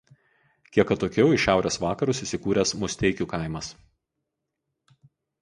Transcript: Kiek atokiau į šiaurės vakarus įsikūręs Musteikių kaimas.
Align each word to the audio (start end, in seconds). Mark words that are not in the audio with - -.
Kiek 0.77 0.93
atokiau 0.95 1.35
į 1.35 1.37
šiaurės 1.43 1.77
vakarus 1.83 2.23
įsikūręs 2.27 2.73
Musteikių 2.85 3.29
kaimas. 3.35 3.71